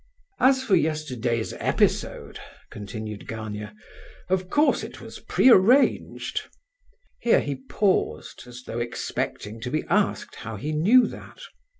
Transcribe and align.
"As 0.39 0.63
for 0.63 0.75
yesterday's 0.75 1.53
episode," 1.59 2.39
continued 2.71 3.27
Gania, 3.27 3.75
"of 4.29 4.49
course 4.49 4.81
it 4.83 4.99
was 4.99 5.19
pre 5.19 5.47
arranged." 5.51 6.41
Here 7.19 7.39
he 7.39 7.57
paused, 7.69 8.45
as 8.47 8.63
though 8.63 8.79
expecting 8.79 9.61
to 9.61 9.69
be 9.69 9.83
asked 9.91 10.37
how 10.37 10.55
he 10.55 10.71
knew 10.71 11.05
that. 11.05 11.43